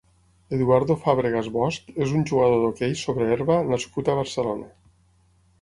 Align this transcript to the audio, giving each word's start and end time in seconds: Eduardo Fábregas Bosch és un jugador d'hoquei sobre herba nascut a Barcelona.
Eduardo 0.55 0.95
Fábregas 1.03 1.49
Bosch 1.57 1.93
és 2.07 2.15
un 2.21 2.25
jugador 2.31 2.63
d'hoquei 2.65 2.97
sobre 3.05 3.29
herba 3.35 3.61
nascut 3.71 4.11
a 4.11 4.17
Barcelona. 4.23 4.71